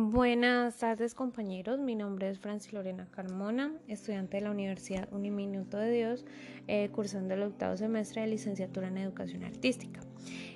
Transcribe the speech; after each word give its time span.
Buenas 0.00 0.76
tardes 0.76 1.12
compañeros, 1.12 1.80
mi 1.80 1.96
nombre 1.96 2.30
es 2.30 2.38
Francis 2.38 2.72
Lorena 2.72 3.08
Carmona, 3.10 3.72
estudiante 3.88 4.36
de 4.36 4.44
la 4.44 4.52
Universidad 4.52 5.12
Uniminuto 5.12 5.76
de 5.76 5.90
Dios, 5.90 6.24
eh, 6.68 6.88
cursando 6.90 7.34
el 7.34 7.42
octavo 7.42 7.76
semestre 7.76 8.22
de 8.22 8.28
licenciatura 8.28 8.86
en 8.86 8.98
Educación 8.98 9.42
Artística. 9.42 10.00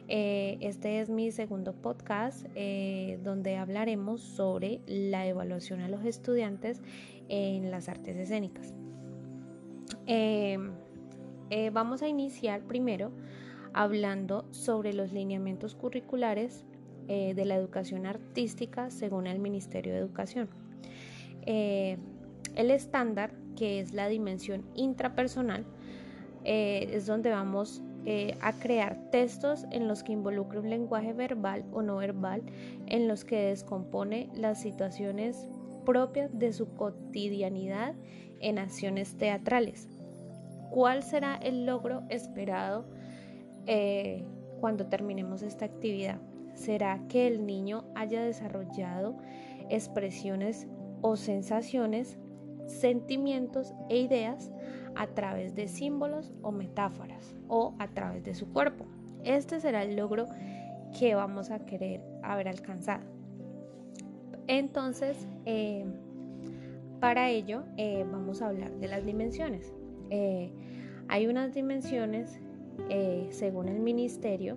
Eh, 0.07 0.59
este 0.61 1.01
es 1.01 1.11
mi 1.11 1.33
segundo 1.33 1.73
podcast 1.73 2.47
eh, 2.55 3.19
donde 3.25 3.57
hablaremos 3.57 4.21
sobre 4.21 4.81
la 4.87 5.27
evaluación 5.27 5.81
a 5.81 5.89
los 5.89 6.05
estudiantes 6.05 6.81
en 7.29 7.73
las 7.73 7.89
artes 7.89 8.17
escénicas. 8.17 8.73
vamos 11.73 12.03
a 12.03 12.07
iniciar 12.07 12.63
primero 12.63 13.11
hablando 13.73 14.47
sobre 14.53 14.93
los 14.93 15.13
lineamientos 15.13 15.75
curriculares 15.75 16.65
eh, 17.09 17.35
de 17.35 17.45
la 17.45 17.57
educación 17.57 18.07
artística 18.07 18.91
según 18.91 19.27
el 19.27 19.39
Ministerio 19.39 19.93
de 19.93 19.99
Educación. 19.99 20.49
Eh, 21.47 21.99
el 22.55 22.71
estándar, 22.71 23.33
que 23.57 23.81
es 23.81 23.93
la 23.93 24.09
dimensión 24.09 24.65
intrapersonal, 24.75 25.65
eh, 26.45 26.91
es 26.93 27.07
donde 27.07 27.31
vamos 27.31 27.83
a 28.41 28.53
crear 28.55 29.11
textos 29.13 29.65
en 29.71 29.87
los 29.87 30.03
que 30.03 30.11
involucre 30.11 30.59
un 30.59 30.69
lenguaje 30.69 31.13
verbal 31.13 31.65
o 31.73 31.83
no 31.83 31.99
verbal, 31.99 32.43
en 32.87 33.07
los 33.07 33.25
que 33.25 33.37
descompone 33.37 34.29
las 34.35 34.61
situaciones 34.61 35.47
propias 35.87 36.37
de 36.37 36.53
su 36.53 36.75
cotidianidad 36.75 37.95
en 38.41 38.59
acciones 38.59 39.17
teatrales. 39.17 39.89
¿Cuál 40.71 41.05
será 41.05 41.37
el 41.37 41.65
logro 41.65 42.03
esperado 42.09 42.87
cuando 44.59 44.87
terminemos 44.87 45.43
esta 45.43 45.65
actividad? 45.65 46.19
Será 46.55 47.01
que 47.09 47.27
el 47.27 47.47
niño 47.47 47.85
haya 47.95 48.23
desarrollado 48.23 49.17
expresiones 49.69 50.67
o 51.01 51.17
sensaciones, 51.17 52.19
sentimientos 52.67 53.75
e 53.89 53.99
ideas 53.99 54.53
a 54.95 55.07
través 55.09 55.55
de 55.55 55.69
símbolos 55.69 56.33
o 56.43 56.53
metáforas 56.53 57.35
o 57.49 57.75
a 57.79 57.89
través 57.89 58.25
de 58.25 58.35
su 58.35 58.53
cuerpo. 58.53 58.87
Este 59.25 59.61
será 59.61 59.83
el 59.83 59.97
logro 59.97 60.27
que 60.99 61.15
vamos 61.15 61.51
a 61.51 61.61
querer 61.61 62.03
haber 62.23 62.49
alcanzado. 62.49 63.05
Entonces, 64.47 65.27
eh, 65.47 65.87
para 67.01 67.31
ello 67.31 67.65
eh, 67.77 68.05
vamos 68.11 68.43
a 68.43 68.49
hablar 68.49 68.73
de 68.73 68.89
las 68.89 69.05
dimensiones. 69.05 69.73
Eh, 70.11 70.51
hay 71.09 71.27
unas 71.27 71.55
dimensiones, 71.55 72.39
según 73.31 73.69
el 73.69 73.81
ministerio, 73.81 74.57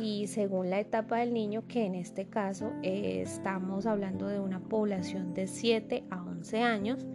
y 0.00 0.28
según 0.28 0.70
la 0.70 0.78
etapa 0.78 1.18
del 1.18 1.34
niño, 1.34 1.66
que 1.66 1.84
en 1.84 1.94
este 1.94 2.26
caso 2.26 2.72
eh, 2.82 3.20
estamos 3.22 3.86
hablando 3.86 4.28
de 4.28 4.38
una 4.38 4.60
población 4.60 5.34
de 5.34 5.46
7 5.46 6.04
a 6.10 6.22
11 6.22 6.62
años, 6.62 7.06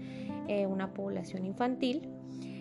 eh, 0.47 0.67
una 0.67 0.93
población 0.93 1.45
infantil, 1.45 2.09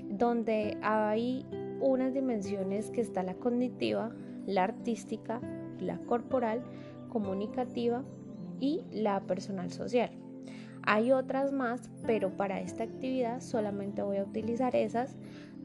donde 0.08 0.78
hay 0.82 1.44
unas 1.80 2.14
dimensiones 2.14 2.90
que 2.90 3.00
está 3.00 3.22
la 3.22 3.34
cognitiva, 3.34 4.14
la 4.46 4.64
artística, 4.64 5.40
la 5.80 5.98
corporal, 5.98 6.62
comunicativa 7.08 8.04
y 8.60 8.84
la 8.92 9.20
personal 9.22 9.72
social. 9.72 10.10
Hay 10.84 11.12
otras 11.12 11.52
más, 11.52 11.90
pero 12.06 12.36
para 12.36 12.60
esta 12.60 12.84
actividad 12.84 13.40
solamente 13.40 14.02
voy 14.02 14.18
a 14.18 14.24
utilizar 14.24 14.76
esas, 14.76 15.16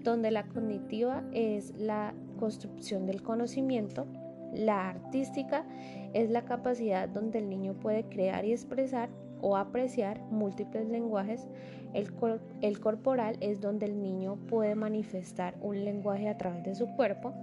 donde 0.03 0.31
la 0.31 0.47
cognitiva 0.47 1.23
es 1.31 1.75
la 1.77 2.13
construcción 2.39 3.05
del 3.05 3.21
conocimiento, 3.23 4.07
la 4.53 4.89
artística 4.89 5.65
es 6.13 6.29
la 6.29 6.43
capacidad 6.45 7.07
donde 7.09 7.39
el 7.39 7.49
niño 7.49 7.73
puede 7.73 8.03
crear 8.05 8.45
y 8.45 8.53
expresar 8.53 9.09
o 9.41 9.55
apreciar 9.55 10.21
múltiples 10.31 10.87
lenguajes. 10.87 11.47
El, 11.93 12.79
corporal 12.79 13.37
es 13.39 13.61
donde 13.61 13.85
el 13.85 14.01
niño 14.01 14.35
puede 14.47 14.75
manifestar 14.75 15.55
un 15.61 15.83
lenguaje 15.83 16.29
a 16.29 16.37
través 16.37 16.63
de 16.63 16.75
su 16.75 16.87
cuerpo. 16.87 17.33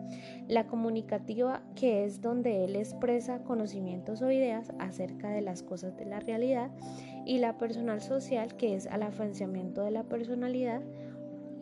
La 0.49 0.67
comunicativa, 0.67 1.63
que 1.75 2.05
es 2.05 2.21
donde 2.21 2.65
él 2.65 2.77
expresa 2.77 3.43
conocimientos 3.43 4.23
o 4.23 4.31
ideas 4.31 4.73
acerca 4.79 5.31
de 5.31 5.41
las 5.41 5.63
cosas 5.63 5.97
de 5.97 6.05
la 6.05 6.21
realidad. 6.21 6.71
Y 7.25 7.39
la 7.39 7.59
personal 7.59 8.01
social, 8.01 8.55
que 8.57 8.75
es 8.75 8.87
el 8.87 9.03
afianzamiento 9.03 9.83
de 9.83 9.91
la 9.91 10.05
personalidad 10.05 10.83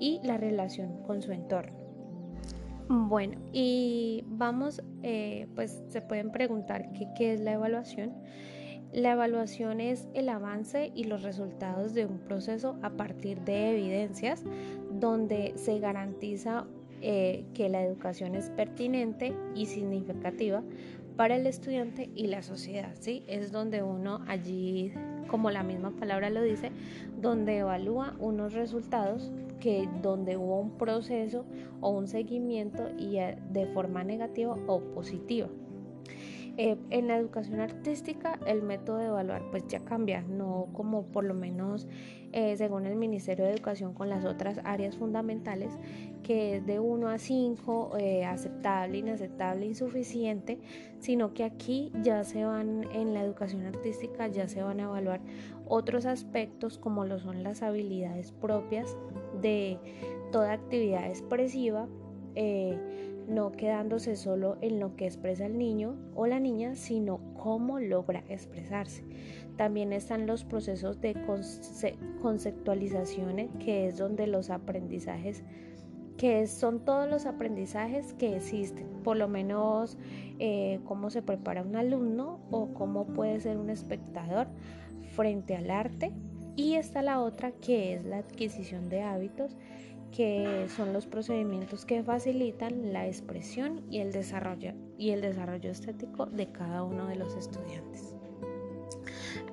y 0.01 0.21
la 0.25 0.37
relación 0.37 1.03
con 1.05 1.23
su 1.23 1.33
entorno. 1.33 1.82
Bueno, 2.89 3.39
y 3.53 4.25
vamos, 4.27 4.83
eh, 5.03 5.47
pues 5.55 5.83
se 5.89 6.01
pueden 6.01 6.31
preguntar 6.31 6.91
qué, 7.17 7.33
es 7.33 7.41
la 7.41 7.53
evaluación. 7.53 8.13
La 8.93 9.13
evaluación 9.13 9.81
es 9.81 10.09
el 10.13 10.29
avance 10.29 10.93
y 10.95 11.05
los 11.05 11.23
resultados 11.23 11.95
de 11.95 12.05
un 12.05 12.19
proceso 12.19 12.77
a 12.83 12.91
partir 12.91 13.41
de 13.43 13.71
evidencias 13.71 14.45
donde 14.91 15.55
se 15.57 15.79
garantiza 15.79 16.67
eh, 17.01 17.45
que 17.55 17.69
la 17.69 17.83
educación 17.83 18.35
es 18.35 18.51
pertinente 18.51 19.35
y 19.55 19.67
significativa 19.67 20.63
para 21.23 21.37
el 21.37 21.47
estudiante 21.47 22.11
y 22.17 22.27
la 22.27 22.43
sociedad. 22.43 22.97
¿sí? 22.99 23.23
Es 23.29 23.53
donde 23.53 23.81
uno 23.85 24.25
allí, 24.27 24.93
como 25.29 25.53
la 25.53 25.63
misma 25.63 25.93
palabra 25.93 26.31
lo 26.31 26.43
dice, 26.43 26.73
donde 27.21 27.59
evalúa 27.59 28.17
unos 28.19 28.55
resultados 28.55 29.31
que 29.61 29.89
donde 30.03 30.37
hubo 30.37 30.59
un 30.59 30.77
proceso 30.77 31.45
o 31.81 31.91
un 31.91 32.09
seguimiento 32.09 32.91
y 32.99 33.19
eh, 33.19 33.39
de 33.51 33.67
forma 33.67 34.03
negativa 34.03 34.57
o 34.67 34.81
positiva. 34.81 35.47
Eh, 36.59 36.77
en 36.91 37.09
la 37.09 37.17
educación 37.17 37.61
artística 37.61 38.39
el 38.47 38.63
método 38.63 38.99
de 38.99 39.07
evaluar 39.07 39.43
pues 39.51 39.65
ya 39.69 39.81
cambia, 39.81 40.21
no 40.21 40.69
como 40.75 41.05
por 41.05 41.25
lo 41.25 41.33
menos 41.33 41.89
eh, 42.33 42.57
según 42.59 42.85
el 42.85 42.95
Ministerio 42.95 43.47
de 43.47 43.53
Educación 43.53 43.95
con 43.95 44.11
las 44.11 44.27
otras 44.27 44.61
áreas 44.65 44.97
fundamentales, 44.97 45.73
que 46.23 46.57
es 46.57 46.67
de 46.67 46.79
1 46.79 47.09
a 47.09 47.19
5, 47.19 47.93
aceptable, 48.27 48.99
inaceptable, 48.99 49.67
insuficiente, 49.67 50.59
sino 50.99 51.35
que 51.35 51.45
aquí 51.45 51.91
ya 52.03 52.23
se 52.25 52.45
van, 52.45 52.85
en 52.93 53.15
la 53.15 53.23
educación 53.23 53.67
artística 53.67 54.29
ya 54.29 54.47
se 54.47 54.63
van 54.63 54.81
a 54.81 54.85
evaluar 54.85 55.21
otros 55.67 56.07
aspectos 56.07 56.79
como 56.79 57.05
lo 57.05 57.19
son 57.19 57.43
las 57.43 57.63
habilidades 57.63 58.33
propias 58.33 58.97
de 59.41 59.79
toda 60.31 60.53
actividad 60.53 61.07
expresiva, 61.07 61.89
eh, 62.35 62.79
no 63.29 63.53
quedándose 63.53 64.17
solo 64.17 64.59
en 64.61 64.81
lo 64.81 64.97
que 64.97 65.07
expresa 65.07 65.47
el 65.47 65.59
niño 65.59 65.97
o 66.15 66.27
la 66.27 66.41
niña, 66.41 66.75
sino 66.75 67.21
cómo 67.35 67.79
logra 67.79 68.25
expresarse. 68.29 69.05
También 69.57 69.93
están 69.93 70.27
los 70.27 70.45
procesos 70.45 71.01
de 71.01 71.15
conceptualización, 72.21 73.49
que 73.59 73.87
es 73.87 73.99
donde 73.99 74.27
los 74.27 74.51
aprendizajes 74.51 75.45
que 76.17 76.47
son 76.47 76.85
todos 76.85 77.09
los 77.09 77.27
aprendizajes 77.27 78.13
que 78.15 78.37
existen, 78.37 78.87
por 79.03 79.17
lo 79.17 79.29
menos 79.29 79.99
eh, 80.39 80.79
cómo 80.85 81.11
se 81.11 81.23
prepara 81.23 81.63
un 81.63 81.75
alumno 81.75 82.39
o 82.51 82.73
cómo 82.75 83.07
puede 83.07 83.41
ser 83.41 83.57
un 83.57 83.71
espectador 83.71 84.47
frente 85.17 85.57
al 85.57 85.71
arte. 85.71 86.13
Y 86.55 86.75
está 86.75 87.03
la 87.03 87.21
otra 87.21 87.51
que 87.51 87.95
es 87.95 88.05
la 88.05 88.19
adquisición 88.19 88.89
de 88.89 89.03
hábitos, 89.03 89.57
que 90.13 90.67
son 90.69 90.93
los 90.93 91.07
procedimientos 91.07 91.85
que 91.85 92.03
facilitan 92.03 92.93
la 92.93 93.07
expresión 93.07 93.83
y 93.91 93.99
el 93.99 94.13
desarrollo, 94.13 94.75
y 94.99 95.11
el 95.11 95.23
desarrollo 95.23 95.71
estético 95.71 96.27
de 96.27 96.53
cada 96.53 96.85
uno 96.85 97.09
de 97.09 97.17
los 97.17 97.35
estudiantes. 97.35 98.15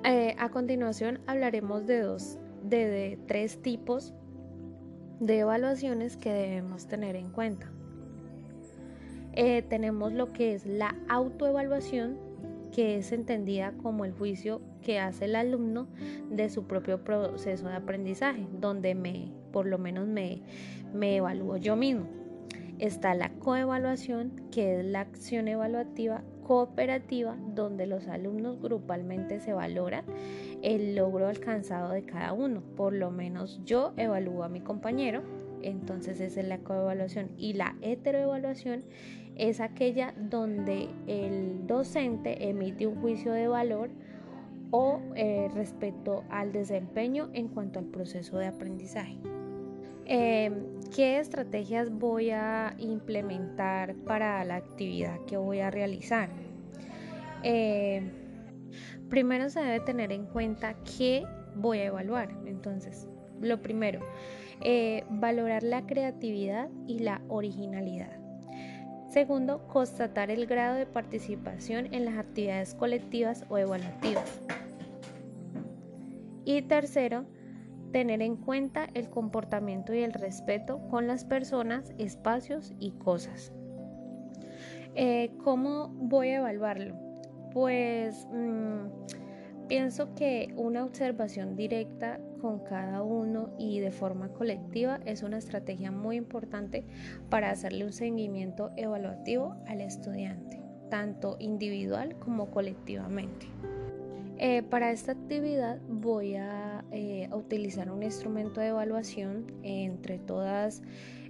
Eh, 0.04 0.34
a 0.38 0.50
continuación 0.50 1.20
hablaremos 1.26 1.86
de 1.86 2.00
dos, 2.00 2.38
de 2.62 3.18
tres 3.26 3.60
tipos 3.62 4.14
de 5.18 5.40
evaluaciones 5.40 6.16
que 6.16 6.32
debemos 6.32 6.86
tener 6.86 7.16
en 7.16 7.30
cuenta. 7.30 7.70
Eh, 9.32 9.62
tenemos 9.62 10.12
lo 10.12 10.32
que 10.32 10.54
es 10.54 10.66
la 10.66 10.96
autoevaluación, 11.08 12.18
que 12.72 12.96
es 12.96 13.12
entendida 13.12 13.72
como 13.82 14.04
el 14.04 14.12
juicio 14.12 14.60
que 14.82 14.98
hace 14.98 15.26
el 15.26 15.36
alumno 15.36 15.88
de 16.30 16.48
su 16.50 16.66
propio 16.66 17.04
proceso 17.04 17.68
de 17.68 17.74
aprendizaje, 17.74 18.46
donde 18.60 18.94
me, 18.94 19.32
por 19.52 19.66
lo 19.66 19.78
menos 19.78 20.06
me, 20.06 20.42
me 20.92 21.16
evalúo 21.16 21.56
yo 21.56 21.76
mismo. 21.76 22.06
Está 22.78 23.14
la 23.14 23.30
coevaluación, 23.30 24.32
que 24.50 24.80
es 24.80 24.84
la 24.84 25.00
acción 25.00 25.48
evaluativa 25.48 26.22
cooperativa 26.50 27.36
donde 27.54 27.86
los 27.86 28.08
alumnos 28.08 28.60
grupalmente 28.60 29.38
se 29.38 29.52
valoran 29.52 30.04
el 30.62 30.96
logro 30.96 31.28
alcanzado 31.28 31.92
de 31.92 32.02
cada 32.02 32.32
uno. 32.32 32.62
Por 32.76 32.92
lo 32.92 33.12
menos 33.12 33.60
yo 33.64 33.92
evalúo 33.96 34.42
a 34.42 34.48
mi 34.48 34.60
compañero, 34.60 35.22
entonces 35.62 36.20
esa 36.20 36.40
es 36.40 36.48
la 36.48 36.58
coevaluación. 36.58 37.30
Y 37.36 37.52
la 37.52 37.76
heteroevaluación 37.82 38.82
es 39.36 39.60
aquella 39.60 40.12
donde 40.18 40.88
el 41.06 41.66
docente 41.68 42.48
emite 42.48 42.86
un 42.86 43.00
juicio 43.00 43.32
de 43.32 43.46
valor 43.46 43.90
o 44.70 45.00
eh, 45.14 45.48
respecto 45.54 46.24
al 46.30 46.50
desempeño 46.50 47.30
en 47.32 47.46
cuanto 47.46 47.78
al 47.78 47.86
proceso 47.86 48.38
de 48.38 48.48
aprendizaje. 48.48 49.18
Em, 50.12 50.80
¿Qué 50.92 51.20
estrategias 51.20 51.88
voy 51.88 52.30
a 52.30 52.74
implementar 52.78 53.94
para 53.94 54.44
la 54.44 54.56
actividad 54.56 55.24
que 55.26 55.36
voy 55.36 55.60
a 55.60 55.70
realizar? 55.70 56.28
Em, 57.44 58.10
primero 59.08 59.48
se 59.50 59.60
debe 59.60 59.78
tener 59.78 60.10
en 60.10 60.26
cuenta 60.26 60.74
qué 60.98 61.24
voy 61.54 61.78
a 61.78 61.84
evaluar. 61.84 62.36
Entonces, 62.44 63.08
lo 63.40 63.62
primero, 63.62 64.00
eh, 64.62 65.04
valorar 65.10 65.62
la 65.62 65.86
creatividad 65.86 66.68
y 66.88 66.98
la 66.98 67.22
originalidad. 67.28 68.18
Segundo, 69.10 69.64
constatar 69.68 70.32
el 70.32 70.46
grado 70.46 70.74
de 70.74 70.86
participación 70.86 71.94
en 71.94 72.04
las 72.04 72.18
actividades 72.18 72.74
colectivas 72.74 73.44
o 73.48 73.58
evaluativas. 73.58 74.40
Y 76.44 76.62
tercero, 76.62 77.26
tener 77.92 78.22
en 78.22 78.36
cuenta 78.36 78.88
el 78.94 79.10
comportamiento 79.10 79.94
y 79.94 80.02
el 80.02 80.12
respeto 80.12 80.80
con 80.88 81.06
las 81.06 81.24
personas, 81.24 81.92
espacios 81.98 82.72
y 82.78 82.92
cosas. 82.92 83.52
Eh, 84.94 85.30
¿Cómo 85.44 85.88
voy 85.88 86.28
a 86.28 86.38
evaluarlo? 86.38 86.96
Pues 87.52 88.26
mm, 88.32 89.66
pienso 89.68 90.14
que 90.14 90.52
una 90.56 90.84
observación 90.84 91.56
directa 91.56 92.20
con 92.40 92.60
cada 92.60 93.02
uno 93.02 93.50
y 93.58 93.80
de 93.80 93.90
forma 93.90 94.30
colectiva 94.30 95.00
es 95.04 95.22
una 95.22 95.38
estrategia 95.38 95.90
muy 95.90 96.16
importante 96.16 96.84
para 97.28 97.50
hacerle 97.50 97.84
un 97.84 97.92
seguimiento 97.92 98.70
evaluativo 98.76 99.56
al 99.66 99.80
estudiante, 99.80 100.60
tanto 100.90 101.36
individual 101.38 102.16
como 102.18 102.50
colectivamente. 102.50 103.46
Eh, 104.42 104.62
para 104.62 104.90
esta 104.90 105.12
actividad 105.12 105.82
voy 105.86 106.36
a, 106.36 106.82
eh, 106.92 107.28
a, 107.30 107.36
utilizar 107.36 107.90
un 107.90 108.02
instrumento 108.02 108.62
de 108.62 108.68
evaluación 108.68 109.52
entre 109.62 110.18
todas 110.18 110.80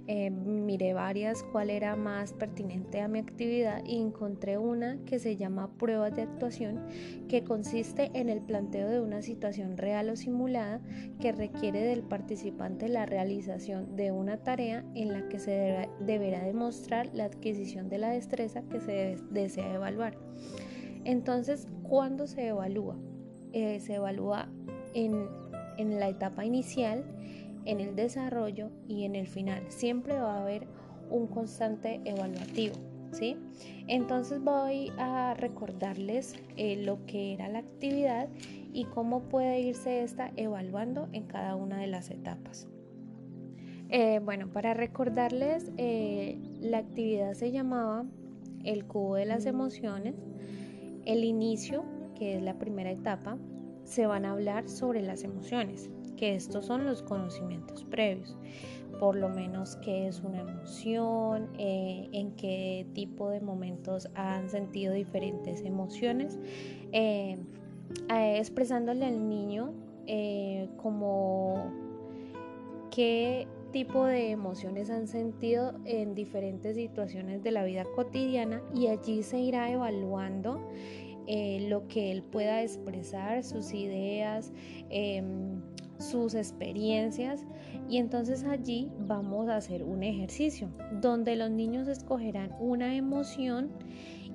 eh, 0.07 0.29
miré 0.29 0.93
varias 0.93 1.43
cuál 1.51 1.69
era 1.69 1.97
más 1.97 2.31
pertinente 2.31 3.01
a 3.01 3.09
mi 3.09 3.19
actividad 3.19 3.83
y 3.85 3.97
encontré 3.97 4.57
una 4.57 4.97
que 5.05 5.19
se 5.19 5.35
llama 5.35 5.77
pruebas 5.77 6.15
de 6.15 6.23
actuación 6.23 6.87
que 7.27 7.43
consiste 7.43 8.11
en 8.13 8.29
el 8.29 8.41
planteo 8.41 8.89
de 8.89 9.01
una 9.01 9.21
situación 9.21 9.77
real 9.77 10.09
o 10.09 10.15
simulada 10.15 10.81
que 11.19 11.33
requiere 11.33 11.81
del 11.81 12.03
participante 12.03 12.87
la 12.87 13.05
realización 13.05 13.97
de 13.97 14.11
una 14.11 14.37
tarea 14.37 14.85
en 14.95 15.11
la 15.11 15.27
que 15.27 15.37
se 15.37 15.89
deberá 15.99 16.45
demostrar 16.45 17.09
la 17.13 17.25
adquisición 17.25 17.89
de 17.89 17.97
la 17.97 18.09
destreza 18.09 18.63
que 18.63 18.79
se 18.79 19.17
desea 19.29 19.75
evaluar. 19.75 20.17
Entonces, 21.03 21.67
¿cuándo 21.83 22.27
se 22.27 22.47
evalúa? 22.47 22.97
Eh, 23.53 23.79
se 23.79 23.95
evalúa 23.95 24.49
en, 24.93 25.27
en 25.77 25.99
la 25.99 26.09
etapa 26.09 26.45
inicial 26.45 27.03
en 27.65 27.79
el 27.79 27.95
desarrollo 27.95 28.71
y 28.87 29.03
en 29.03 29.15
el 29.15 29.27
final. 29.27 29.63
Siempre 29.69 30.19
va 30.19 30.37
a 30.37 30.41
haber 30.41 30.67
un 31.09 31.27
constante 31.27 32.01
evaluativo. 32.05 32.75
¿sí? 33.11 33.37
Entonces 33.87 34.41
voy 34.41 34.91
a 34.97 35.33
recordarles 35.33 36.35
eh, 36.55 36.77
lo 36.77 37.05
que 37.05 37.33
era 37.33 37.49
la 37.49 37.59
actividad 37.59 38.29
y 38.73 38.85
cómo 38.85 39.23
puede 39.23 39.59
irse 39.59 40.01
esta 40.03 40.31
evaluando 40.37 41.09
en 41.11 41.23
cada 41.25 41.55
una 41.55 41.77
de 41.79 41.87
las 41.87 42.09
etapas. 42.09 42.67
Eh, 43.89 44.21
bueno, 44.23 44.47
para 44.47 44.73
recordarles, 44.73 45.69
la 46.61 46.77
actividad 46.77 47.33
se 47.33 47.51
llamaba 47.51 48.05
el 48.63 48.85
cubo 48.85 49.15
de 49.15 49.25
las 49.25 49.45
emociones. 49.45 50.15
El 51.05 51.23
inicio, 51.23 51.83
que 52.15 52.37
es 52.37 52.43
la 52.43 52.57
primera 52.57 52.91
etapa, 52.91 53.37
se 53.83 54.05
van 54.05 54.25
a 54.25 54.31
hablar 54.31 54.69
sobre 54.69 55.01
las 55.01 55.23
emociones 55.23 55.89
que 56.21 56.35
estos 56.35 56.67
son 56.67 56.85
los 56.85 57.01
conocimientos 57.01 57.83
previos, 57.83 58.37
por 58.99 59.15
lo 59.15 59.27
menos 59.27 59.75
qué 59.77 60.07
es 60.07 60.19
una 60.21 60.41
emoción, 60.41 61.49
eh, 61.57 62.07
en 62.11 62.35
qué 62.35 62.85
tipo 62.93 63.29
de 63.29 63.41
momentos 63.41 64.07
han 64.13 64.47
sentido 64.47 64.93
diferentes 64.93 65.65
emociones, 65.65 66.37
eh, 66.91 67.39
eh, 68.13 68.37
expresándole 68.37 69.05
al 69.05 69.27
niño 69.27 69.73
como 70.77 71.71
qué 72.91 73.47
tipo 73.71 74.05
de 74.05 74.31
emociones 74.31 74.89
han 74.89 75.07
sentido 75.07 75.73
en 75.85 76.15
diferentes 76.15 76.75
situaciones 76.75 77.43
de 77.43 77.51
la 77.51 77.63
vida 77.63 77.85
cotidiana 77.95 78.61
y 78.75 78.87
allí 78.87 79.23
se 79.23 79.39
irá 79.39 79.71
evaluando 79.71 80.59
lo 81.69 81.87
que 81.87 82.11
él 82.11 82.23
pueda 82.23 82.61
expresar, 82.61 83.43
sus 83.43 83.73
ideas, 83.73 84.51
em, 84.89 85.61
sus 85.97 86.33
experiencias 86.33 87.45
y 87.87 87.97
entonces 87.97 88.43
allí 88.43 88.91
vamos 88.99 89.47
a 89.47 89.57
hacer 89.57 89.83
un 89.83 90.03
ejercicio 90.03 90.69
donde 90.99 91.35
los 91.35 91.51
niños 91.51 91.87
escogerán 91.87 92.55
una 92.59 92.95
emoción 92.95 93.69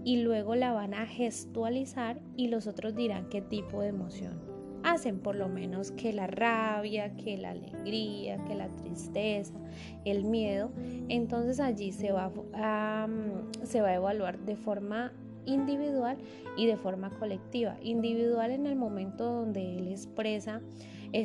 y 0.05 0.19
luego 0.19 0.55
la 0.55 0.73
van 0.73 0.95
a 0.95 1.07
gestualizar 1.07 2.21
y 2.37 2.49
los 2.49 2.67
otros 2.69 2.95
dirán 2.95 3.29
qué 3.29 3.43
tipo 3.43 3.83
de 3.83 3.89
emoción 3.89 4.56
hacen, 4.87 5.19
por 5.19 5.35
lo 5.35 5.49
menos 5.49 5.91
que 5.91 6.13
la 6.13 6.27
rabia, 6.27 7.15
que 7.17 7.37
la 7.37 7.51
alegría, 7.51 8.39
que 8.45 8.55
la 8.55 8.69
tristeza, 8.69 9.53
el 10.05 10.25
miedo. 10.25 10.71
Entonces 11.09 11.61
allí 11.61 11.93
se 11.93 12.13
va 12.13 12.33
a, 12.55 13.09
se 13.65 13.81
va 13.81 13.89
a 13.89 13.95
evaluar 13.95 14.39
de 14.39 14.57
forma 14.57 15.13
individual 15.45 16.17
y 16.57 16.67
de 16.67 16.77
forma 16.77 17.11
colectiva. 17.11 17.77
Individual 17.83 18.53
en 18.53 18.67
el 18.67 18.77
momento 18.77 19.25
donde 19.25 19.79
él 19.79 19.89
expresa 19.89 20.61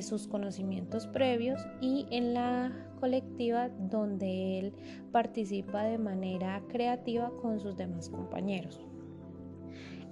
sus 0.02 0.28
conocimientos 0.28 1.06
previos 1.08 1.60
y 1.82 2.06
en 2.12 2.34
la 2.34 2.72
colectiva 3.02 3.68
donde 3.68 4.60
él 4.60 4.74
participa 5.12 5.84
de 5.84 5.98
manera 5.98 6.64
creativa 6.70 7.30
con 7.42 7.60
sus 7.60 7.76
demás 7.76 8.10
compañeros. 8.10 8.80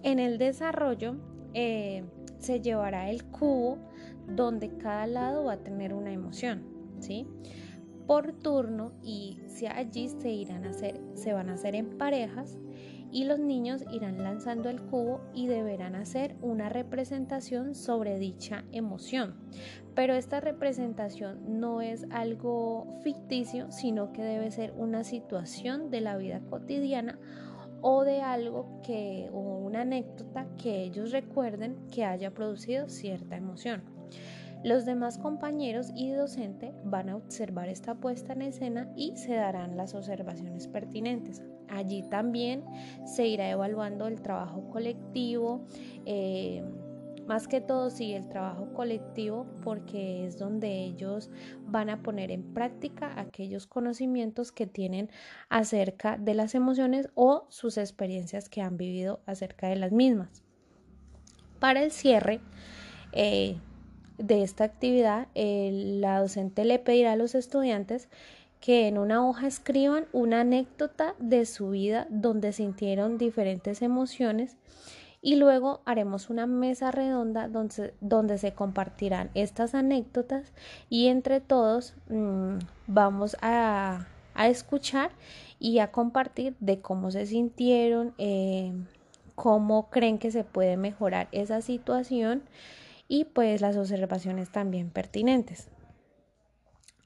En 0.04 0.20
el 0.20 0.38
desarrollo 0.38 1.16
eh, 1.54 2.04
se 2.40 2.62
llevará 2.62 3.10
el 3.10 3.24
cubo 3.26 3.78
donde 4.28 4.78
cada 4.78 5.08
lado 5.08 5.46
va 5.46 5.54
a 5.54 5.64
tener 5.64 5.94
una 5.94 6.12
emoción, 6.12 6.64
¿sí? 7.00 7.28
Por 8.08 8.34
turno 8.34 8.94
y 9.04 9.40
si 9.48 9.68
allí 9.68 10.10
se 10.10 10.32
irán 10.32 10.66
a 10.66 10.70
hacer, 10.70 11.00
se 11.14 11.34
van 11.34 11.50
a 11.50 11.54
hacer 11.54 11.76
en 11.76 11.98
parejas 11.98 12.58
y 13.12 13.26
los 13.26 13.40
niños 13.40 13.84
irán 13.92 14.22
lanzando 14.24 14.70
el 14.70 14.82
cubo 14.82 15.22
y 15.34 15.48
deberán 15.48 15.96
hacer 15.96 16.36
una 16.42 16.70
representación 16.70 17.76
sobre 17.76 18.20
dicha 18.20 18.66
emoción. 18.72 19.36
Pero 19.96 20.14
esta 20.14 20.40
representación 20.40 21.60
no 21.60 21.82
es 21.82 22.06
algo 22.12 23.00
ficticio, 23.04 23.72
sino 23.72 24.14
que 24.14 24.22
debe 24.22 24.52
ser 24.52 24.74
una 24.78 25.04
situación 25.04 25.90
de 25.90 26.02
la 26.02 26.18
vida 26.18 26.42
cotidiana 26.50 27.20
o 27.82 28.04
de 28.04 28.22
algo 28.22 28.82
que 28.84 29.30
o 29.32 29.40
una 29.40 29.82
anécdota 29.82 30.48
que 30.58 30.84
ellos 30.84 31.12
recuerden 31.12 31.78
que 31.92 32.06
haya 32.06 32.32
producido 32.32 32.90
cierta 32.90 33.36
emoción. 33.36 33.84
Los 34.64 34.86
demás 34.86 35.18
compañeros 35.18 35.92
y 35.96 36.12
docente 36.12 36.74
van 36.84 37.08
a 37.08 37.16
observar 37.16 37.70
esta 37.70 37.96
puesta 37.96 38.34
en 38.34 38.42
escena 38.42 38.92
y 38.98 39.16
se 39.16 39.36
darán 39.36 39.78
las 39.78 39.96
observaciones 39.96 40.68
pertinentes. 40.68 41.42
Allí 41.70 42.04
también 42.10 42.66
se 43.06 43.28
irá 43.28 43.50
evaluando 43.50 44.08
el 44.08 44.22
trabajo 44.22 44.70
colectivo, 44.70 45.66
eh, 46.06 46.62
más 47.30 47.48
que 47.48 47.62
todo 47.62 47.92
sí 47.92 48.14
el 48.14 48.28
trabajo 48.28 48.74
colectivo 48.74 49.46
porque 49.64 50.26
es 50.26 50.40
donde 50.40 50.84
ellos 50.84 51.30
van 51.64 51.92
a 51.92 52.02
poner 52.02 52.32
en 52.32 52.56
práctica 52.56 53.14
aquellos 53.20 53.68
conocimientos 53.68 54.52
que 54.52 54.66
tienen 54.66 55.12
acerca 55.48 56.18
de 56.18 56.34
las 56.34 56.56
emociones 56.56 57.08
o 57.14 57.46
sus 57.50 57.78
experiencias 57.78 58.50
que 58.50 58.64
han 58.64 58.78
vivido 58.78 59.20
acerca 59.28 59.68
de 59.68 59.76
las 59.76 59.92
mismas. 59.92 60.42
Para 61.60 61.84
el 61.84 61.92
cierre, 61.92 62.40
eh, 63.12 63.58
de 64.18 64.42
esta 64.42 64.64
actividad, 64.64 65.28
la 65.36 66.22
docente 66.22 66.66
le 66.66 66.80
pedirá 66.80 67.12
a 67.12 67.16
los 67.16 67.36
estudiantes 67.36 68.10
que 68.60 68.88
en 68.88 68.98
una 68.98 69.24
hoja 69.30 69.46
escriban 69.46 70.08
una 70.14 70.42
anécdota 70.42 71.14
de 71.20 71.46
su 71.46 71.70
vida 71.70 72.08
donde 72.10 72.54
sintieron 72.54 73.20
diferentes 73.20 73.84
emociones 73.84 74.58
y 75.22 75.36
luego 75.36 75.82
haremos 75.86 76.30
una 76.30 76.48
mesa 76.48 76.92
redonda 76.92 77.48
donde, 77.48 77.94
donde 78.00 78.38
se 78.38 78.54
compartirán 78.54 79.30
estas 79.34 79.76
anécdotas 79.76 80.54
y 80.90 81.08
entre 81.08 81.42
todos 81.42 81.94
mm, 82.10 82.60
vamos 82.88 83.38
a, 83.42 84.08
escuchar 84.36 85.12
y 85.60 85.80
a 85.80 85.92
compartir 85.92 86.56
de 86.62 86.80
cómo 86.80 87.12
se 87.12 87.26
sintieron, 87.26 88.14
eh, 88.18 88.72
cómo 89.36 89.90
creen 89.90 90.18
que 90.18 90.32
se 90.32 90.46
puede 90.46 90.78
mejorar 90.78 91.28
esa 91.34 91.60
situación 91.60 92.44
y 93.10 93.26
pues 93.26 93.60
las 93.60 93.76
observaciones 93.76 94.50
también 94.50 94.92
pertinentes. 94.92 95.68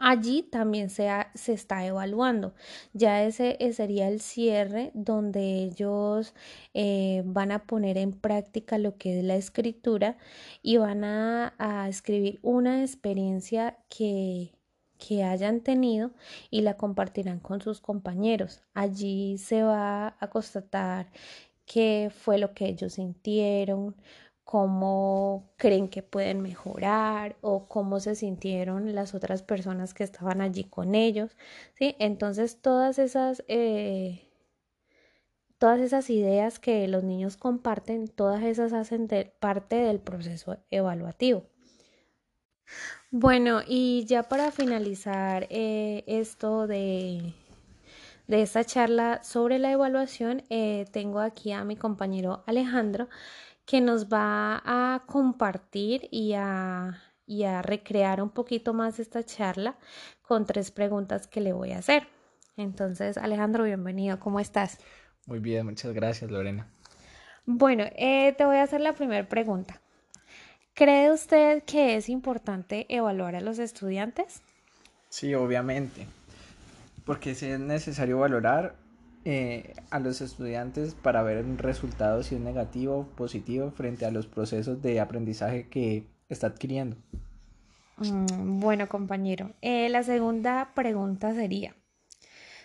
Allí 0.06 0.44
también 0.44 0.90
se, 0.90 1.10
se, 1.34 1.54
está 1.54 1.86
evaluando. 1.86 2.54
Ya 2.92 3.24
ese, 3.24 3.58
sería 3.72 4.10
el 4.10 4.20
cierre 4.20 4.92
donde 4.94 5.64
ellos 5.64 6.34
eh, 6.74 7.22
van 7.26 7.54
a 7.54 7.66
poner 7.66 7.98
en 7.98 8.12
práctica 8.12 8.78
lo 8.78 8.98
que 8.98 9.20
es 9.20 9.24
la 9.24 9.36
escritura 9.36 10.18
y 10.62 10.76
van 10.76 11.06
a, 11.06 11.54
a 11.58 11.88
escribir 11.88 12.40
una 12.42 12.82
experiencia 12.82 13.78
que, 13.88 14.52
que 14.98 15.24
hayan 15.24 15.62
tenido 15.62 16.12
y 16.50 16.64
la 16.64 16.76
compartirán 16.76 17.40
con 17.40 17.62
sus 17.62 17.80
compañeros. 17.80 18.62
Allí 18.74 19.38
se 19.38 19.64
va 19.64 20.18
a 20.20 20.30
constatar 20.30 21.08
qué 21.66 22.12
fue 22.14 22.38
lo 22.40 22.54
que 22.54 22.66
ellos 22.68 22.94
sintieron, 22.96 23.96
cómo 24.54 25.52
creen 25.58 25.88
que 25.88 26.04
pueden 26.04 26.44
mejorar 26.44 27.38
o 27.42 27.68
cómo 27.68 28.00
se 28.00 28.14
sintieron 28.14 28.94
las 28.94 29.16
otras 29.16 29.42
personas 29.42 29.96
que 29.96 30.04
estaban 30.04 30.42
allí 30.42 30.64
con 30.66 30.94
ellos, 30.94 31.36
¿sí? 31.74 31.96
Entonces 31.98 32.62
todas 32.62 33.00
esas, 33.00 33.44
eh, 33.48 34.30
todas 35.58 35.80
esas 35.80 36.08
ideas 36.12 36.60
que 36.60 36.88
los 36.88 37.04
niños 37.04 37.36
comparten, 37.36 38.08
todas 38.08 38.44
esas 38.44 38.74
hacen 38.74 39.08
parte 39.40 39.78
del 39.78 40.00
proceso 40.00 40.58
evaluativo. 40.70 41.48
Bueno, 43.10 43.62
y 43.68 44.06
ya 44.06 44.22
para 44.22 44.52
finalizar 44.52 45.48
eh, 45.50 46.04
esto 46.06 46.68
de, 46.68 47.34
de 48.28 48.42
esta 48.44 48.64
charla 48.64 49.24
sobre 49.24 49.58
la 49.58 49.72
evaluación, 49.72 50.44
eh, 50.52 50.86
tengo 50.92 51.22
aquí 51.22 51.52
a 51.54 51.64
mi 51.64 51.76
compañero 51.76 52.44
Alejandro 52.46 53.10
que 53.66 53.82
nos 53.82 54.08
va 54.08 54.62
a 54.66 55.04
compartir 55.06 56.08
y 56.12 56.34
a, 56.34 57.02
y 57.26 57.44
a 57.44 57.62
recrear 57.62 58.22
un 58.22 58.30
poquito 58.30 58.74
más 58.74 59.00
esta 59.00 59.24
charla 59.24 59.78
con 60.22 60.46
tres 60.46 60.72
preguntas 60.72 61.28
que 61.28 61.42
le 61.42 61.54
voy 61.54 61.72
a 61.72 61.80
hacer. 61.80 62.08
Entonces, 62.58 63.18
Alejandro, 63.18 63.64
bienvenido, 63.64 64.20
¿cómo 64.20 64.40
estás? 64.40 64.78
Muy 65.26 65.40
bien, 65.40 65.66
muchas 65.66 65.94
gracias, 65.94 66.30
Lorena. 66.30 66.68
Bueno, 67.46 67.86
eh, 67.96 68.34
te 68.38 68.46
voy 68.46 68.58
a 68.58 68.64
hacer 68.64 68.82
la 68.82 68.94
primera 68.94 69.28
pregunta. 69.28 69.82
¿Cree 70.76 71.12
usted 71.12 71.64
que 71.64 71.96
es 71.96 72.10
importante 72.10 72.86
evaluar 72.90 73.36
a 73.36 73.42
los 73.42 73.60
estudiantes? 73.60 74.42
Sí, 75.10 75.36
obviamente, 75.36 76.08
porque 77.06 77.36
si 77.36 77.48
es 77.48 77.60
necesario 77.60 78.20
valorar 78.20 78.76
eh, 79.26 79.74
a 79.90 80.00
los 80.00 80.22
estudiantes 80.22 80.96
para 80.96 81.24
ver 81.24 81.46
un 81.46 81.58
resultado 81.58 82.24
si 82.24 82.36
es 82.36 82.42
negativo 82.42 83.00
o 83.00 83.08
positivo 83.08 83.72
frente 83.72 84.06
a 84.06 84.12
los 84.12 84.28
procesos 84.28 84.82
de 84.82 85.00
aprendizaje 85.00 85.70
que 85.70 86.08
está 86.30 86.48
adquiriendo. 86.48 86.98
Mm, 87.98 88.60
bueno, 88.60 88.90
compañero, 88.90 89.54
eh, 89.62 89.90
la 89.90 90.04
segunda 90.04 90.72
pregunta 90.76 91.34
sería, 91.34 91.76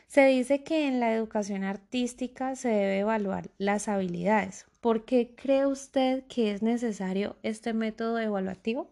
se 0.08 0.26
dice 0.26 0.64
que 0.64 0.88
en 0.88 1.00
la 1.00 1.14
educación 1.14 1.64
artística 1.64 2.56
se 2.56 2.68
debe 2.68 3.00
evaluar 3.00 3.50
las 3.58 3.88
habilidades. 3.88 4.66
¿Por 4.80 5.04
qué 5.04 5.34
cree 5.36 5.66
usted 5.66 6.24
que 6.28 6.52
es 6.52 6.62
necesario 6.62 7.36
este 7.42 7.74
método 7.74 8.18
evaluativo? 8.18 8.88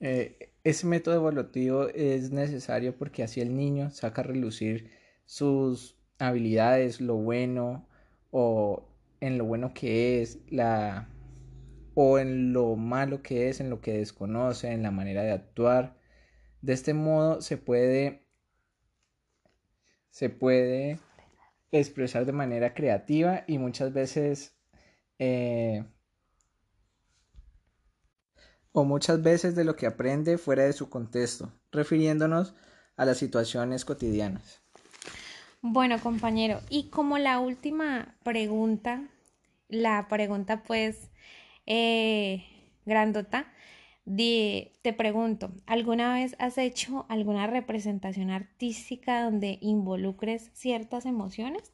Eh, 0.00 0.52
ese 0.64 0.86
método 0.86 1.14
evaluativo 1.14 1.88
es 1.88 2.30
necesario 2.30 2.94
porque 2.96 3.22
así 3.22 3.40
el 3.40 3.56
niño 3.56 3.90
saca 3.90 4.20
a 4.20 4.24
relucir 4.24 4.90
sus 5.24 5.96
habilidades, 6.20 7.00
lo 7.00 7.16
bueno 7.16 7.86
o 8.30 8.88
en 9.20 9.38
lo 9.38 9.44
bueno 9.44 9.74
que 9.74 10.22
es, 10.22 10.38
la 10.48 11.08
o 11.94 12.18
en 12.18 12.52
lo 12.52 12.76
malo 12.76 13.22
que 13.22 13.48
es, 13.48 13.60
en 13.60 13.70
lo 13.70 13.80
que 13.80 13.98
desconoce, 13.98 14.72
en 14.72 14.82
la 14.82 14.90
manera 14.90 15.22
de 15.22 15.32
actuar. 15.32 15.96
De 16.62 16.72
este 16.72 16.94
modo 16.94 17.40
se 17.42 17.56
puede 17.56 18.26
se 20.10 20.28
puede 20.28 21.00
expresar 21.72 22.26
de 22.26 22.32
manera 22.32 22.74
creativa 22.74 23.44
y 23.46 23.58
muchas 23.58 23.92
veces 23.92 24.56
eh, 25.18 25.84
o 28.72 28.84
muchas 28.84 29.22
veces 29.22 29.54
de 29.54 29.64
lo 29.64 29.76
que 29.76 29.86
aprende 29.86 30.38
fuera 30.38 30.64
de 30.64 30.72
su 30.72 30.88
contexto, 30.88 31.52
refiriéndonos 31.72 32.54
a 32.96 33.04
las 33.04 33.18
situaciones 33.18 33.84
cotidianas. 33.84 34.62
Bueno, 35.62 36.00
compañero, 36.00 36.60
y 36.70 36.88
como 36.88 37.18
la 37.18 37.38
última 37.38 38.16
pregunta, 38.22 39.08
la 39.68 40.08
pregunta 40.08 40.62
pues 40.62 41.10
eh, 41.66 42.44
grandota, 42.86 43.52
te 44.16 44.92
pregunto, 44.96 45.52
¿alguna 45.66 46.14
vez 46.14 46.34
has 46.38 46.58
hecho 46.58 47.06
alguna 47.08 47.46
representación 47.46 48.30
artística 48.30 49.22
donde 49.22 49.58
involucres 49.60 50.50
ciertas 50.54 51.06
emociones? 51.06 51.70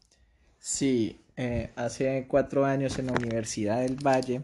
Sí, 0.59 1.21
eh, 1.37 1.71
hace 1.77 2.27
cuatro 2.29 2.65
años 2.65 2.99
en 2.99 3.07
la 3.07 3.13
Universidad 3.13 3.81
del 3.81 3.97
Valle 3.97 4.43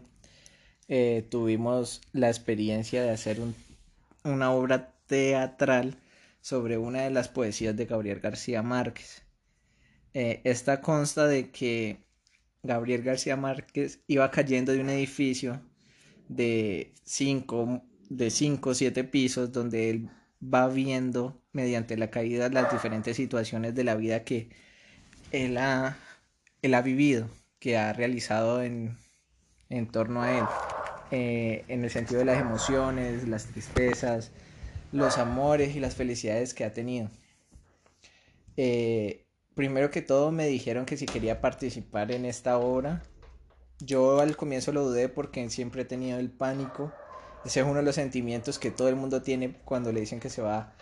eh, 0.87 1.25
tuvimos 1.29 2.01
la 2.13 2.29
experiencia 2.29 3.03
de 3.03 3.11
hacer 3.11 3.39
una 4.23 4.51
obra 4.51 4.93
teatral 5.07 5.97
sobre 6.41 6.77
una 6.77 7.01
de 7.01 7.09
las 7.11 7.27
poesías 7.27 7.75
de 7.75 7.85
Gabriel 7.85 8.19
García 8.19 8.63
Márquez. 8.63 9.23
Eh, 10.13 10.41
esta 10.43 10.81
consta 10.81 11.27
de 11.27 11.49
que 11.51 11.97
Gabriel 12.61 13.03
García 13.03 13.35
Márquez 13.35 14.01
iba 14.07 14.29
cayendo 14.31 14.71
de 14.71 14.79
un 14.79 14.89
edificio 14.89 15.61
de 16.29 16.93
cinco, 17.03 17.83
de 18.09 18.29
cinco 18.29 18.71
o 18.71 18.73
siete 18.75 19.03
pisos 19.03 19.51
donde 19.51 19.89
él 19.89 20.09
va 20.41 20.67
viendo 20.67 21.41
mediante 21.51 21.97
la 21.97 22.09
caída 22.09 22.49
las 22.49 22.71
diferentes 22.71 23.17
situaciones 23.17 23.75
de 23.75 23.83
la 23.83 23.95
vida 23.95 24.23
que 24.23 24.49
él 25.31 25.57
ha, 25.57 25.97
él 26.61 26.73
ha 26.73 26.81
vivido, 26.81 27.29
que 27.59 27.77
ha 27.77 27.93
realizado 27.93 28.61
en, 28.61 28.97
en 29.69 29.87
torno 29.87 30.21
a 30.21 30.37
él, 30.37 30.45
eh, 31.11 31.65
en 31.67 31.83
el 31.83 31.89
sentido 31.89 32.19
de 32.19 32.25
las 32.25 32.39
emociones, 32.39 33.27
las 33.27 33.45
tristezas, 33.47 34.31
los 34.91 35.17
amores 35.17 35.75
y 35.75 35.79
las 35.79 35.95
felicidades 35.95 36.53
que 36.53 36.65
ha 36.65 36.73
tenido. 36.73 37.09
Eh, 38.57 39.22
primero 39.55 39.91
que 39.91 40.01
todo 40.01 40.31
me 40.31 40.47
dijeron 40.47 40.85
que 40.85 40.97
si 40.97 41.05
quería 41.05 41.41
participar 41.41 42.11
en 42.11 42.25
esta 42.25 42.57
obra. 42.57 43.03
Yo 43.79 44.19
al 44.19 44.37
comienzo 44.37 44.71
lo 44.71 44.85
dudé 44.85 45.09
porque 45.09 45.49
siempre 45.49 45.81
he 45.81 45.85
tenido 45.85 46.19
el 46.19 46.31
pánico. 46.31 46.93
Ese 47.45 47.59
es 47.59 47.65
uno 47.65 47.75
de 47.75 47.83
los 47.83 47.95
sentimientos 47.95 48.59
que 48.59 48.71
todo 48.71 48.87
el 48.87 48.95
mundo 48.95 49.21
tiene 49.21 49.53
cuando 49.65 49.91
le 49.91 49.99
dicen 50.01 50.19
que 50.19 50.29
se 50.29 50.41
va 50.41 50.73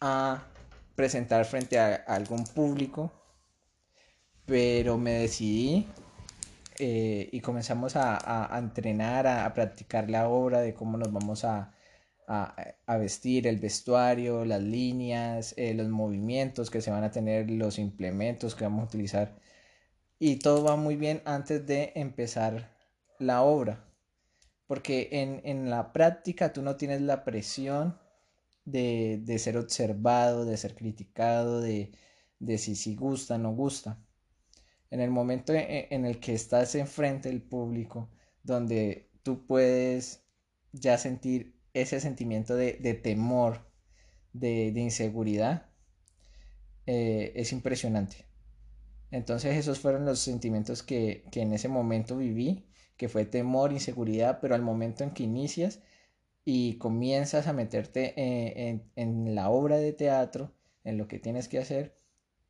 a 0.00 0.44
presentar 0.94 1.44
frente 1.44 1.78
a, 1.78 1.94
algún 1.94 2.44
público. 2.44 3.12
Pero 4.46 4.96
me 4.96 5.12
decidí 5.12 5.88
eh, 6.78 7.28
y 7.32 7.40
comenzamos 7.40 7.96
a, 7.96 8.48
entrenar, 8.56 9.26
a 9.26 9.52
practicar 9.54 10.08
la 10.08 10.28
obra 10.28 10.60
de 10.60 10.74
cómo 10.74 10.96
nos 10.96 11.12
vamos 11.12 11.44
a, 11.44 11.72
a, 12.26 12.96
vestir, 12.98 13.46
el 13.46 13.58
vestuario, 13.58 14.44
las 14.44 14.62
líneas, 14.62 15.54
eh, 15.56 15.74
los 15.74 15.88
movimientos 15.88 16.70
que 16.70 16.80
se 16.80 16.90
van 16.90 17.04
a 17.04 17.10
tener, 17.10 17.50
los 17.50 17.78
implementos 17.78 18.54
que 18.54 18.64
vamos 18.64 18.82
a 18.82 18.86
utilizar. 18.86 19.38
Y 20.18 20.36
todo 20.36 20.64
va 20.64 20.76
muy 20.76 20.96
bien 20.96 21.22
antes 21.24 21.66
de 21.66 21.92
empezar 21.94 22.76
la 23.18 23.42
obra. 23.42 23.84
Porque 24.66 25.08
en, 25.12 25.70
la 25.70 25.92
práctica 25.92 26.52
tú 26.52 26.62
no 26.62 26.76
tienes 26.76 27.00
la 27.02 27.24
presión 27.24 27.98
de, 28.64 29.38
ser 29.38 29.56
observado, 29.58 30.44
de 30.44 30.56
ser 30.56 30.74
criticado, 30.74 31.60
de, 31.60 31.92
de 32.40 32.58
si, 32.58 32.74
si 32.76 32.96
gusta 32.96 33.38
no 33.38 33.52
gusta. 33.54 34.02
En 34.90 35.00
el 35.00 35.10
momento 35.10 35.52
en, 35.52 35.86
en 35.90 36.04
el 36.06 36.20
que 36.20 36.34
estás 36.34 36.74
enfrente 36.74 37.28
del 37.28 37.42
público, 37.42 38.10
donde 38.42 39.10
tú 39.22 39.46
puedes 39.46 40.24
ya 40.72 40.98
sentir 40.98 41.55
ese 41.80 42.00
sentimiento 42.00 42.56
de, 42.56 42.72
temor, 43.02 43.66
de, 44.32 44.68
inseguridad, 44.68 45.66
eh, 46.86 47.32
es 47.36 47.52
impresionante. 47.52 48.24
Entonces 49.10 49.56
esos 49.56 49.78
fueron 49.78 50.04
los 50.04 50.18
sentimientos 50.18 50.82
que, 50.82 51.24
en 51.32 51.52
ese 51.52 51.68
momento 51.68 52.16
viví, 52.16 52.66
que 52.96 53.08
fue 53.08 53.24
temor, 53.24 53.72
inseguridad, 53.72 54.40
pero 54.40 54.54
al 54.54 54.62
momento 54.62 55.04
en 55.04 55.10
que 55.10 55.24
inicias 55.24 55.80
y 56.44 56.78
comienzas 56.78 57.46
a 57.46 57.52
meterte 57.52 58.14
eh, 58.16 58.68
en, 58.68 58.90
en, 58.96 59.34
la 59.34 59.50
obra 59.50 59.76
de 59.76 59.92
teatro, 59.92 60.52
en 60.84 60.96
lo 60.96 61.08
que 61.08 61.18
tienes 61.18 61.48
que 61.48 61.58
hacer, 61.58 61.96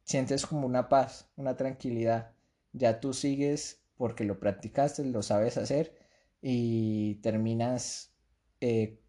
sientes 0.04 0.46
como 0.46 0.66
una 0.66 0.88
paz, 0.88 1.30
una 1.36 1.56
tranquilidad. 1.56 2.32
Ya 2.72 3.00
tú 3.00 3.12
sigues 3.12 3.82
porque 3.96 4.24
lo 4.24 4.38
practicaste, 4.38 5.04
lo 5.04 5.22
sabes 5.22 5.56
hacer 5.56 5.94
y 6.42 7.16
terminas 7.16 8.12
eh, 8.60 9.00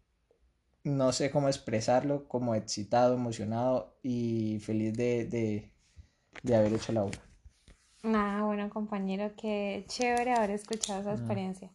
no 0.88 1.12
sé 1.12 1.30
cómo 1.30 1.48
expresarlo, 1.48 2.26
como 2.28 2.54
excitado, 2.54 3.14
emocionado 3.14 3.96
y 4.02 4.58
feliz 4.60 4.94
de, 4.94 5.70
haber 6.46 6.72
hecho 6.72 6.92
la 6.92 7.04
obra. 7.04 7.18
Ah, 8.04 8.42
bueno, 8.44 8.70
compañero, 8.70 9.32
qué 9.36 9.84
chévere 9.88 10.32
haber 10.32 10.50
escuchado 10.50 11.00
esa 11.00 11.12
experiencia. 11.12 11.70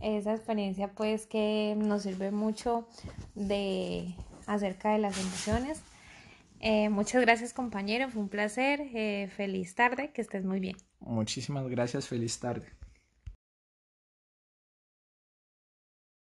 Esa 0.00 0.34
experiencia, 0.34 0.92
pues, 0.92 1.26
que 1.26 1.74
nos 1.78 2.02
sirve 2.02 2.30
mucho 2.30 2.88
de 3.34 4.14
acerca 4.46 4.92
de 4.92 4.98
las 4.98 5.18
emociones. 5.18 5.82
Eh, 6.60 6.88
muchas 6.88 7.20
gracias, 7.22 7.52
compañero. 7.52 8.08
Fue 8.08 8.22
un 8.22 8.28
placer. 8.28 8.80
Eh, 8.94 9.28
feliz 9.36 9.74
tarde. 9.74 10.12
Que 10.12 10.22
estés 10.22 10.44
muy 10.44 10.60
bien. 10.60 10.76
Muchísimas 11.00 11.68
gracias. 11.68 12.06
Feliz 12.08 12.38
tarde. 12.38 12.66